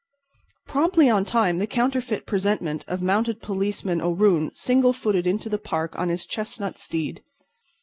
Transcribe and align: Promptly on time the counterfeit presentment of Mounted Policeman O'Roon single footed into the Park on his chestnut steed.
Promptly 0.65 1.11
on 1.11 1.25
time 1.25 1.59
the 1.59 1.67
counterfeit 1.67 2.25
presentment 2.25 2.83
of 2.87 3.03
Mounted 3.03 3.39
Policeman 3.39 4.01
O'Roon 4.01 4.49
single 4.55 4.93
footed 4.93 5.27
into 5.27 5.47
the 5.47 5.59
Park 5.59 5.95
on 5.95 6.09
his 6.09 6.25
chestnut 6.25 6.79
steed. 6.79 7.21